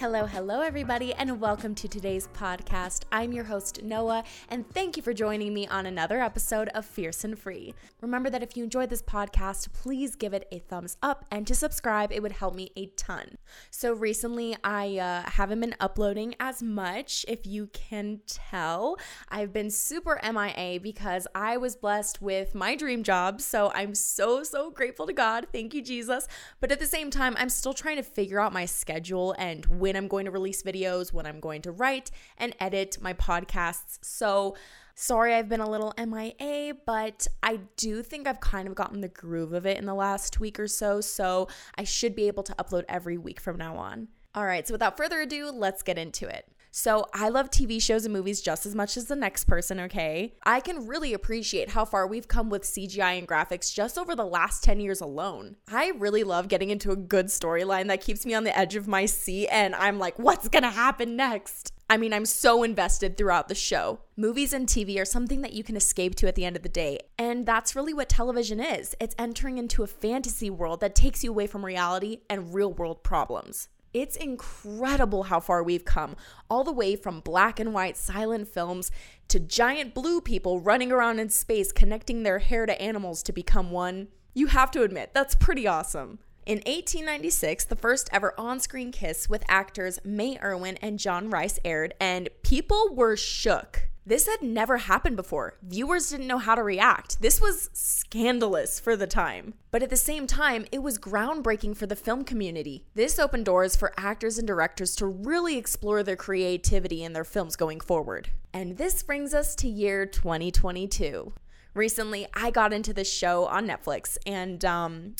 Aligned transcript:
Hello, 0.00 0.26
hello, 0.26 0.60
everybody, 0.60 1.12
and 1.14 1.40
welcome 1.40 1.74
to 1.74 1.88
today's 1.88 2.28
podcast. 2.28 3.02
I'm 3.10 3.32
your 3.32 3.42
host, 3.42 3.82
Noah, 3.82 4.22
and 4.48 4.64
thank 4.70 4.96
you 4.96 5.02
for 5.02 5.12
joining 5.12 5.52
me 5.52 5.66
on 5.66 5.86
another 5.86 6.20
episode 6.20 6.68
of 6.68 6.86
Fierce 6.86 7.24
and 7.24 7.36
Free. 7.36 7.74
Remember 8.00 8.30
that 8.30 8.44
if 8.44 8.56
you 8.56 8.62
enjoyed 8.62 8.90
this 8.90 9.02
podcast, 9.02 9.72
please 9.72 10.14
give 10.14 10.34
it 10.34 10.46
a 10.52 10.60
thumbs 10.60 10.98
up 11.02 11.24
and 11.32 11.48
to 11.48 11.54
subscribe, 11.56 12.12
it 12.12 12.22
would 12.22 12.30
help 12.30 12.54
me 12.54 12.70
a 12.76 12.86
ton. 12.96 13.38
So, 13.72 13.92
recently, 13.92 14.56
I 14.62 14.98
uh, 14.98 15.30
haven't 15.30 15.58
been 15.58 15.74
uploading 15.80 16.36
as 16.38 16.62
much, 16.62 17.24
if 17.26 17.44
you 17.44 17.66
can 17.72 18.20
tell. 18.28 18.98
I've 19.30 19.52
been 19.52 19.68
super 19.68 20.20
MIA 20.22 20.78
because 20.78 21.26
I 21.34 21.56
was 21.56 21.74
blessed 21.74 22.22
with 22.22 22.54
my 22.54 22.76
dream 22.76 23.02
job, 23.02 23.40
so 23.40 23.72
I'm 23.74 23.96
so, 23.96 24.44
so 24.44 24.70
grateful 24.70 25.08
to 25.08 25.12
God. 25.12 25.48
Thank 25.52 25.74
you, 25.74 25.82
Jesus. 25.82 26.28
But 26.60 26.70
at 26.70 26.78
the 26.78 26.86
same 26.86 27.10
time, 27.10 27.34
I'm 27.36 27.48
still 27.48 27.74
trying 27.74 27.96
to 27.96 28.04
figure 28.04 28.38
out 28.38 28.52
my 28.52 28.64
schedule 28.64 29.34
and 29.36 29.66
when 29.66 29.87
I'm 29.96 30.08
going 30.08 30.24
to 30.24 30.30
release 30.30 30.62
videos, 30.62 31.12
when 31.12 31.26
I'm 31.26 31.40
going 31.40 31.62
to 31.62 31.72
write 31.72 32.10
and 32.36 32.54
edit 32.60 32.98
my 33.00 33.12
podcasts. 33.14 33.98
So, 34.02 34.56
sorry 34.94 35.34
I've 35.34 35.48
been 35.48 35.60
a 35.60 35.70
little 35.70 35.94
MIA, 35.98 36.74
but 36.86 37.26
I 37.42 37.60
do 37.76 38.02
think 38.02 38.26
I've 38.26 38.40
kind 38.40 38.68
of 38.68 38.74
gotten 38.74 39.00
the 39.00 39.08
groove 39.08 39.52
of 39.52 39.66
it 39.66 39.78
in 39.78 39.86
the 39.86 39.94
last 39.94 40.40
week 40.40 40.58
or 40.58 40.68
so. 40.68 41.00
So, 41.00 41.48
I 41.76 41.84
should 41.84 42.14
be 42.14 42.26
able 42.28 42.42
to 42.44 42.54
upload 42.54 42.84
every 42.88 43.18
week 43.18 43.40
from 43.40 43.56
now 43.56 43.76
on. 43.76 44.08
All 44.34 44.44
right, 44.44 44.66
so 44.66 44.74
without 44.74 44.96
further 44.96 45.20
ado, 45.20 45.50
let's 45.50 45.82
get 45.82 45.98
into 45.98 46.28
it. 46.28 46.46
So, 46.80 47.06
I 47.12 47.28
love 47.28 47.50
TV 47.50 47.82
shows 47.82 48.04
and 48.04 48.12
movies 48.12 48.40
just 48.40 48.64
as 48.64 48.72
much 48.72 48.96
as 48.96 49.06
the 49.06 49.16
next 49.16 49.46
person, 49.46 49.80
okay? 49.80 50.34
I 50.44 50.60
can 50.60 50.86
really 50.86 51.12
appreciate 51.12 51.70
how 51.70 51.84
far 51.84 52.06
we've 52.06 52.28
come 52.28 52.50
with 52.50 52.62
CGI 52.62 53.18
and 53.18 53.26
graphics 53.26 53.74
just 53.74 53.98
over 53.98 54.14
the 54.14 54.24
last 54.24 54.62
10 54.62 54.78
years 54.78 55.00
alone. 55.00 55.56
I 55.66 55.90
really 55.98 56.22
love 56.22 56.46
getting 56.46 56.70
into 56.70 56.92
a 56.92 56.96
good 56.96 57.26
storyline 57.26 57.88
that 57.88 58.00
keeps 58.00 58.24
me 58.24 58.32
on 58.32 58.44
the 58.44 58.56
edge 58.56 58.76
of 58.76 58.86
my 58.86 59.06
seat, 59.06 59.48
and 59.48 59.74
I'm 59.74 59.98
like, 59.98 60.20
what's 60.20 60.48
gonna 60.48 60.70
happen 60.70 61.16
next? 61.16 61.72
I 61.90 61.96
mean, 61.96 62.12
I'm 62.12 62.26
so 62.26 62.62
invested 62.62 63.16
throughout 63.16 63.48
the 63.48 63.56
show. 63.56 63.98
Movies 64.16 64.52
and 64.52 64.68
TV 64.68 65.00
are 65.00 65.04
something 65.04 65.40
that 65.40 65.54
you 65.54 65.64
can 65.64 65.76
escape 65.76 66.14
to 66.16 66.28
at 66.28 66.36
the 66.36 66.44
end 66.44 66.54
of 66.54 66.62
the 66.62 66.68
day. 66.68 67.00
And 67.18 67.44
that's 67.44 67.74
really 67.74 67.92
what 67.92 68.08
television 68.08 68.60
is 68.60 68.94
it's 69.00 69.16
entering 69.18 69.58
into 69.58 69.82
a 69.82 69.88
fantasy 69.88 70.48
world 70.48 70.78
that 70.78 70.94
takes 70.94 71.24
you 71.24 71.30
away 71.30 71.48
from 71.48 71.64
reality 71.64 72.18
and 72.30 72.54
real 72.54 72.72
world 72.72 73.02
problems. 73.02 73.68
It's 73.98 74.14
incredible 74.14 75.24
how 75.24 75.40
far 75.40 75.60
we've 75.60 75.84
come, 75.84 76.14
all 76.48 76.62
the 76.62 76.70
way 76.70 76.94
from 76.94 77.18
black 77.18 77.58
and 77.58 77.74
white 77.74 77.96
silent 77.96 78.46
films 78.46 78.92
to 79.26 79.40
giant 79.40 79.92
blue 79.92 80.20
people 80.20 80.60
running 80.60 80.92
around 80.92 81.18
in 81.18 81.30
space 81.30 81.72
connecting 81.72 82.22
their 82.22 82.38
hair 82.38 82.64
to 82.64 82.80
animals 82.80 83.24
to 83.24 83.32
become 83.32 83.72
one. 83.72 84.06
You 84.34 84.46
have 84.46 84.70
to 84.70 84.82
admit, 84.82 85.10
that's 85.14 85.34
pretty 85.34 85.66
awesome. 85.66 86.20
In 86.46 86.58
1896, 86.58 87.64
the 87.64 87.74
first 87.74 88.08
ever 88.12 88.34
on 88.38 88.60
screen 88.60 88.92
kiss 88.92 89.28
with 89.28 89.42
actors 89.48 89.98
May 90.04 90.38
Irwin 90.40 90.76
and 90.76 91.00
John 91.00 91.28
Rice 91.28 91.58
aired, 91.64 91.94
and 91.98 92.28
people 92.44 92.94
were 92.94 93.16
shook. 93.16 93.88
This 94.08 94.26
had 94.26 94.40
never 94.40 94.78
happened 94.78 95.16
before. 95.16 95.58
Viewers 95.60 96.08
didn't 96.08 96.28
know 96.28 96.38
how 96.38 96.54
to 96.54 96.62
react. 96.62 97.20
This 97.20 97.42
was 97.42 97.68
scandalous 97.74 98.80
for 98.80 98.96
the 98.96 99.06
time. 99.06 99.52
But 99.70 99.82
at 99.82 99.90
the 99.90 99.98
same 99.98 100.26
time, 100.26 100.64
it 100.72 100.82
was 100.82 100.98
groundbreaking 100.98 101.76
for 101.76 101.84
the 101.84 101.94
film 101.94 102.24
community. 102.24 102.86
This 102.94 103.18
opened 103.18 103.44
doors 103.44 103.76
for 103.76 103.92
actors 103.98 104.38
and 104.38 104.46
directors 104.46 104.96
to 104.96 105.06
really 105.06 105.58
explore 105.58 106.02
their 106.02 106.16
creativity 106.16 107.04
in 107.04 107.12
their 107.12 107.22
films 107.22 107.54
going 107.54 107.80
forward. 107.80 108.30
And 108.54 108.78
this 108.78 109.02
brings 109.02 109.34
us 109.34 109.54
to 109.56 109.68
year 109.68 110.06
2022. 110.06 111.34
Recently, 111.74 112.26
I 112.32 112.50
got 112.50 112.72
into 112.72 112.94
this 112.94 113.12
show 113.12 113.44
on 113.44 113.68
Netflix, 113.68 114.16
and 114.24 114.64
um, 114.64 115.16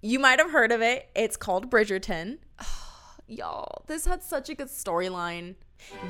you 0.00 0.20
might 0.20 0.38
have 0.38 0.52
heard 0.52 0.70
of 0.70 0.80
it. 0.80 1.10
It's 1.16 1.36
called 1.36 1.72
Bridgerton. 1.72 2.38
y'all, 3.26 3.82
this 3.88 4.06
had 4.06 4.22
such 4.22 4.48
a 4.48 4.54
good 4.54 4.68
storyline. 4.68 5.56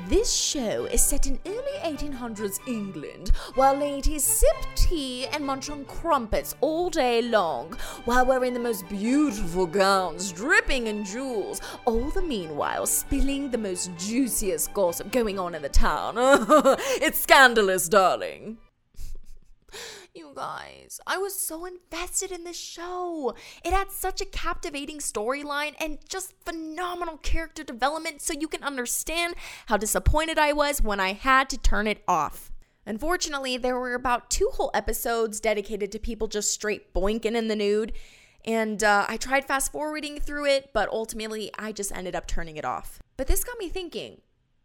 This 0.07 0.33
show 0.33 0.85
is 0.85 1.03
set 1.03 1.27
in 1.27 1.39
early 1.45 1.95
1800s 1.95 2.59
England, 2.67 3.29
while 3.55 3.75
ladies 3.75 4.23
sip 4.23 4.55
tea 4.75 5.27
and 5.27 5.45
munch 5.45 5.69
on 5.69 5.85
crumpets 5.85 6.55
all 6.61 6.89
day 6.89 7.21
long, 7.21 7.73
while 8.05 8.25
wearing 8.25 8.53
the 8.53 8.59
most 8.59 8.87
beautiful 8.89 9.65
gowns, 9.65 10.31
dripping 10.31 10.87
in 10.87 11.05
jewels, 11.05 11.61
all 11.85 12.09
the 12.11 12.21
meanwhile 12.21 12.85
spilling 12.85 13.51
the 13.51 13.57
most 13.57 13.91
juiciest 13.97 14.73
gossip 14.73 15.11
going 15.11 15.39
on 15.39 15.55
in 15.55 15.61
the 15.61 15.69
town. 15.69 16.15
it's 16.17 17.19
scandalous, 17.19 17.87
darling. 17.87 18.57
You 20.19 20.33
guys, 20.35 20.99
I 21.07 21.17
was 21.17 21.33
so 21.33 21.63
invested 21.63 22.33
in 22.33 22.43
this 22.43 22.59
show. 22.59 23.35
It 23.63 23.71
had 23.71 23.89
such 23.89 24.19
a 24.19 24.25
captivating 24.25 24.97
storyline 24.97 25.75
and 25.79 25.97
just 26.09 26.33
phenomenal 26.43 27.15
character 27.15 27.63
development, 27.63 28.21
so 28.21 28.33
you 28.33 28.49
can 28.49 28.61
understand 28.61 29.35
how 29.67 29.77
disappointed 29.77 30.37
I 30.37 30.51
was 30.51 30.81
when 30.81 30.99
I 30.99 31.13
had 31.13 31.49
to 31.51 31.57
turn 31.57 31.87
it 31.87 32.03
off. 32.05 32.51
Unfortunately, 32.85 33.55
there 33.55 33.79
were 33.79 33.93
about 33.93 34.29
two 34.29 34.49
whole 34.51 34.71
episodes 34.73 35.39
dedicated 35.39 35.89
to 35.93 35.99
people 35.99 36.27
just 36.27 36.51
straight 36.51 36.93
boinking 36.93 37.35
in 37.35 37.47
the 37.47 37.55
nude. 37.55 37.93
And 38.43 38.83
uh, 38.83 39.05
I 39.07 39.15
tried 39.15 39.45
fast 39.45 39.71
forwarding 39.71 40.19
through 40.19 40.47
it, 40.47 40.71
but 40.73 40.89
ultimately 40.89 41.49
I 41.57 41.71
just 41.71 41.95
ended 41.95 42.13
up 42.13 42.27
turning 42.27 42.57
it 42.57 42.65
off. 42.65 42.99
But 43.15 43.27
this 43.27 43.45
got 43.45 43.57
me 43.57 43.69
thinking 43.69 44.19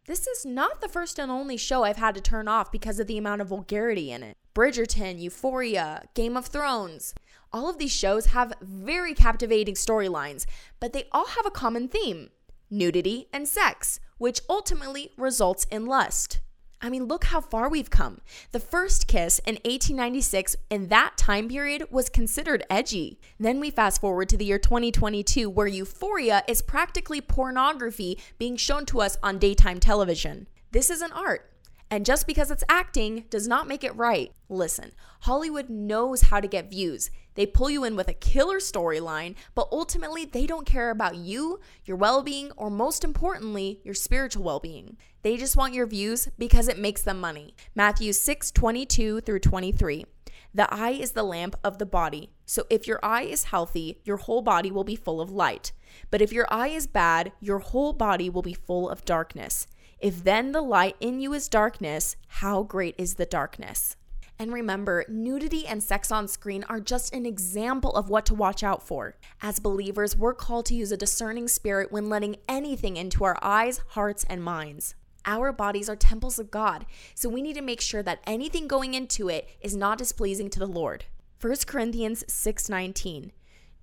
this 0.05 0.27
is 0.27 0.45
not 0.45 0.81
the 0.81 0.87
first 0.87 1.19
and 1.19 1.31
only 1.31 1.57
show 1.57 1.83
I've 1.83 1.97
had 1.97 2.15
to 2.15 2.21
turn 2.21 2.47
off 2.47 2.71
because 2.71 2.99
of 2.99 3.07
the 3.07 3.17
amount 3.17 3.41
of 3.41 3.47
vulgarity 3.47 4.11
in 4.11 4.23
it. 4.23 4.37
Bridgerton, 4.53 5.19
Euphoria, 5.19 6.03
Game 6.13 6.37
of 6.37 6.45
Thrones. 6.45 7.13
All 7.51 7.69
of 7.69 7.77
these 7.77 7.91
shows 7.91 8.27
have 8.27 8.53
very 8.61 9.13
captivating 9.13 9.75
storylines, 9.75 10.45
but 10.79 10.93
they 10.93 11.05
all 11.11 11.27
have 11.27 11.45
a 11.45 11.51
common 11.51 11.87
theme 11.87 12.29
nudity 12.69 13.27
and 13.31 13.47
sex, 13.47 13.99
which 14.17 14.41
ultimately 14.49 15.11
results 15.17 15.65
in 15.71 15.85
lust. 15.85 16.39
I 16.81 16.89
mean, 16.89 17.05
look 17.05 17.25
how 17.25 17.41
far 17.41 17.69
we've 17.69 17.89
come. 17.89 18.21
The 18.51 18.59
first 18.59 19.07
kiss 19.07 19.39
in 19.39 19.55
1896 19.55 20.55
in 20.69 20.87
that 20.89 21.17
time 21.17 21.47
period 21.47 21.87
was 21.89 22.09
considered 22.09 22.63
edgy. 22.69 23.19
Then 23.39 23.59
we 23.59 23.71
fast 23.71 24.01
forward 24.01 24.29
to 24.29 24.37
the 24.37 24.45
year 24.45 24.59
2022, 24.59 25.49
where 25.49 25.67
euphoria 25.67 26.43
is 26.47 26.61
practically 26.61 27.21
pornography 27.21 28.19
being 28.37 28.57
shown 28.57 28.85
to 28.87 29.01
us 29.01 29.17
on 29.23 29.39
daytime 29.39 29.79
television. 29.79 30.47
This 30.71 30.89
is 30.89 31.01
an 31.01 31.11
art. 31.11 31.49
And 31.91 32.05
just 32.05 32.25
because 32.25 32.49
it's 32.49 32.63
acting 32.67 33.25
does 33.29 33.47
not 33.47 33.67
make 33.67 33.83
it 33.83 33.95
right. 33.95 34.31
Listen, 34.49 34.91
Hollywood 35.21 35.69
knows 35.69 36.23
how 36.23 36.39
to 36.39 36.47
get 36.47 36.69
views. 36.69 37.11
They 37.35 37.45
pull 37.45 37.69
you 37.69 37.83
in 37.83 37.95
with 37.95 38.07
a 38.07 38.13
killer 38.13 38.57
storyline, 38.57 39.35
but 39.53 39.67
ultimately 39.71 40.25
they 40.25 40.47
don't 40.47 40.65
care 40.65 40.89
about 40.89 41.17
you, 41.17 41.59
your 41.83 41.97
well 41.97 42.23
being, 42.23 42.51
or 42.57 42.69
most 42.69 43.03
importantly, 43.03 43.81
your 43.83 43.93
spiritual 43.93 44.43
well 44.43 44.59
being. 44.59 44.97
They 45.21 45.37
just 45.37 45.57
want 45.57 45.73
your 45.73 45.85
views 45.85 46.29
because 46.37 46.67
it 46.67 46.79
makes 46.79 47.01
them 47.01 47.19
money. 47.19 47.55
Matthew 47.75 48.13
6 48.13 48.51
22 48.51 49.21
through 49.21 49.39
23. 49.39 50.05
The 50.53 50.73
eye 50.73 50.91
is 50.91 51.11
the 51.11 51.23
lamp 51.23 51.57
of 51.65 51.79
the 51.79 51.85
body. 51.85 52.31
So 52.45 52.63
if 52.69 52.87
your 52.87 52.99
eye 53.03 53.23
is 53.23 53.45
healthy, 53.45 53.99
your 54.05 54.17
whole 54.17 54.41
body 54.41 54.71
will 54.71 54.85
be 54.85 54.95
full 54.95 55.19
of 55.19 55.29
light. 55.29 55.73
But 56.09 56.21
if 56.21 56.31
your 56.31 56.47
eye 56.49 56.69
is 56.69 56.87
bad, 56.87 57.33
your 57.41 57.59
whole 57.59 57.91
body 57.91 58.29
will 58.29 58.41
be 58.41 58.53
full 58.53 58.89
of 58.89 59.03
darkness. 59.03 59.67
If 59.99 60.23
then 60.23 60.51
the 60.51 60.61
light 60.61 60.95
in 60.99 61.19
you 61.19 61.33
is 61.33 61.47
darkness, 61.47 62.15
how 62.27 62.63
great 62.63 62.95
is 62.97 63.15
the 63.15 63.25
darkness? 63.25 63.95
And 64.37 64.51
remember, 64.51 65.05
nudity 65.07 65.65
and 65.65 65.81
sex 65.81 66.11
on 66.11 66.27
screen 66.27 66.65
are 66.67 66.81
just 66.81 67.13
an 67.13 67.25
example 67.25 67.91
of 67.91 68.09
what 68.09 68.25
to 68.25 68.35
watch 68.35 68.63
out 68.63 68.85
for. 68.85 69.15
As 69.41 69.59
believers, 69.59 70.17
we're 70.17 70.33
called 70.33 70.65
to 70.65 70.75
use 70.75 70.91
a 70.91 70.97
discerning 70.97 71.47
spirit 71.47 71.91
when 71.91 72.09
letting 72.09 72.35
anything 72.49 72.97
into 72.97 73.23
our 73.23 73.37
eyes, 73.41 73.79
hearts, 73.89 74.25
and 74.29 74.43
minds. 74.43 74.95
Our 75.25 75.53
bodies 75.53 75.89
are 75.89 75.95
temples 75.95 76.37
of 76.37 76.51
God, 76.51 76.85
so 77.15 77.29
we 77.29 77.41
need 77.41 77.55
to 77.55 77.61
make 77.61 77.81
sure 77.81 78.03
that 78.03 78.19
anything 78.27 78.67
going 78.67 78.93
into 78.93 79.29
it 79.29 79.49
is 79.61 79.75
not 79.75 79.97
displeasing 79.97 80.49
to 80.51 80.59
the 80.59 80.67
Lord. 80.67 81.05
1 81.39 81.65
Corinthians 81.65 82.23
6:19 82.27 83.31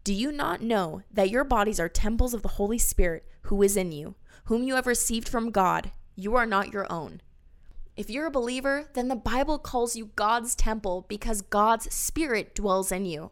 Do 0.04 0.12
you 0.12 0.30
not 0.30 0.60
know 0.60 1.02
that 1.10 1.30
your 1.30 1.44
bodies 1.44 1.80
are 1.80 1.88
temples 1.88 2.34
of 2.34 2.42
the 2.42 2.56
Holy 2.60 2.78
Spirit 2.78 3.26
who 3.42 3.62
is 3.62 3.76
in 3.76 3.90
you, 3.90 4.14
whom 4.44 4.62
you 4.62 4.74
have 4.74 4.86
received 4.86 5.28
from 5.28 5.50
God? 5.50 5.92
You 6.14 6.36
are 6.36 6.46
not 6.46 6.72
your 6.72 6.90
own. 6.92 7.22
If 7.96 8.10
you're 8.10 8.26
a 8.26 8.30
believer, 8.30 8.88
then 8.94 9.08
the 9.08 9.16
Bible 9.16 9.58
calls 9.58 9.96
you 9.96 10.10
God's 10.16 10.54
temple 10.54 11.06
because 11.08 11.42
God's 11.42 11.92
Spirit 11.94 12.54
dwells 12.54 12.92
in 12.92 13.04
you. 13.06 13.30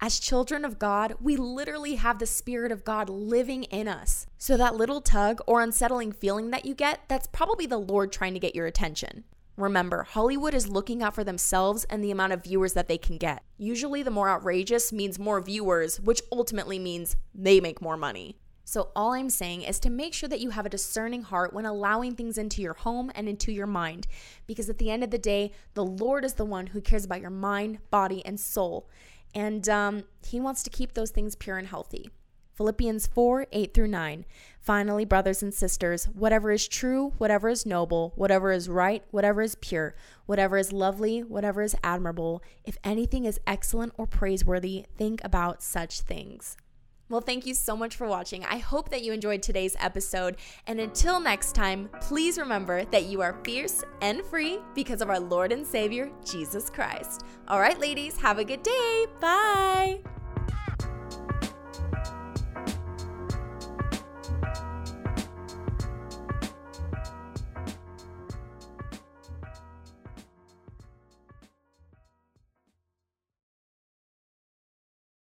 As 0.00 0.18
children 0.18 0.64
of 0.64 0.78
God, 0.78 1.14
we 1.20 1.36
literally 1.36 1.96
have 1.96 2.18
the 2.18 2.26
Spirit 2.26 2.72
of 2.72 2.84
God 2.84 3.08
living 3.08 3.64
in 3.64 3.86
us. 3.86 4.26
So, 4.38 4.56
that 4.56 4.74
little 4.74 5.00
tug 5.00 5.40
or 5.46 5.60
unsettling 5.60 6.12
feeling 6.12 6.50
that 6.50 6.64
you 6.64 6.74
get, 6.74 7.00
that's 7.06 7.26
probably 7.26 7.66
the 7.66 7.78
Lord 7.78 8.10
trying 8.10 8.32
to 8.34 8.40
get 8.40 8.54
your 8.54 8.66
attention. 8.66 9.24
Remember, 9.56 10.04
Hollywood 10.04 10.54
is 10.54 10.68
looking 10.68 11.02
out 11.02 11.14
for 11.14 11.22
themselves 11.22 11.84
and 11.84 12.02
the 12.02 12.10
amount 12.10 12.32
of 12.32 12.44
viewers 12.44 12.72
that 12.72 12.88
they 12.88 12.96
can 12.96 13.18
get. 13.18 13.42
Usually, 13.58 14.02
the 14.02 14.10
more 14.10 14.30
outrageous 14.30 14.90
means 14.92 15.18
more 15.18 15.40
viewers, 15.42 16.00
which 16.00 16.22
ultimately 16.32 16.78
means 16.78 17.16
they 17.34 17.60
make 17.60 17.82
more 17.82 17.98
money. 17.98 18.38
So, 18.70 18.92
all 18.94 19.14
I'm 19.14 19.30
saying 19.30 19.62
is 19.62 19.80
to 19.80 19.90
make 19.90 20.14
sure 20.14 20.28
that 20.28 20.38
you 20.38 20.50
have 20.50 20.64
a 20.64 20.68
discerning 20.68 21.22
heart 21.22 21.52
when 21.52 21.66
allowing 21.66 22.14
things 22.14 22.38
into 22.38 22.62
your 22.62 22.74
home 22.74 23.10
and 23.16 23.28
into 23.28 23.50
your 23.50 23.66
mind. 23.66 24.06
Because 24.46 24.70
at 24.70 24.78
the 24.78 24.92
end 24.92 25.02
of 25.02 25.10
the 25.10 25.18
day, 25.18 25.50
the 25.74 25.84
Lord 25.84 26.24
is 26.24 26.34
the 26.34 26.44
one 26.44 26.68
who 26.68 26.80
cares 26.80 27.04
about 27.04 27.20
your 27.20 27.30
mind, 27.30 27.80
body, 27.90 28.24
and 28.24 28.38
soul. 28.38 28.88
And 29.34 29.68
um, 29.68 30.04
He 30.24 30.38
wants 30.38 30.62
to 30.62 30.70
keep 30.70 30.94
those 30.94 31.10
things 31.10 31.34
pure 31.34 31.58
and 31.58 31.66
healthy. 31.66 32.10
Philippians 32.54 33.08
4 33.08 33.48
8 33.50 33.74
through 33.74 33.88
9. 33.88 34.24
Finally, 34.60 35.04
brothers 35.04 35.42
and 35.42 35.52
sisters, 35.52 36.04
whatever 36.04 36.52
is 36.52 36.68
true, 36.68 37.12
whatever 37.18 37.48
is 37.48 37.66
noble, 37.66 38.12
whatever 38.14 38.52
is 38.52 38.68
right, 38.68 39.02
whatever 39.10 39.42
is 39.42 39.56
pure, 39.56 39.96
whatever 40.26 40.56
is 40.56 40.72
lovely, 40.72 41.24
whatever 41.24 41.62
is 41.62 41.74
admirable, 41.82 42.40
if 42.64 42.78
anything 42.84 43.24
is 43.24 43.40
excellent 43.48 43.92
or 43.96 44.06
praiseworthy, 44.06 44.86
think 44.96 45.20
about 45.24 45.60
such 45.60 46.02
things. 46.02 46.56
Well, 47.10 47.20
thank 47.20 47.44
you 47.44 47.54
so 47.54 47.76
much 47.76 47.96
for 47.96 48.06
watching. 48.06 48.44
I 48.44 48.58
hope 48.58 48.88
that 48.90 49.02
you 49.02 49.12
enjoyed 49.12 49.42
today's 49.42 49.76
episode. 49.80 50.36
And 50.68 50.80
until 50.80 51.20
next 51.20 51.54
time, 51.54 51.90
please 52.00 52.38
remember 52.38 52.84
that 52.86 53.06
you 53.06 53.20
are 53.20 53.38
fierce 53.44 53.82
and 54.00 54.24
free 54.24 54.60
because 54.74 55.02
of 55.02 55.10
our 55.10 55.20
Lord 55.20 55.52
and 55.52 55.66
Savior, 55.66 56.10
Jesus 56.24 56.70
Christ. 56.70 57.24
All 57.48 57.60
right, 57.60 57.78
ladies, 57.78 58.16
have 58.18 58.38
a 58.38 58.44
good 58.44 58.62
day. 58.62 59.06
Bye. 59.20 60.00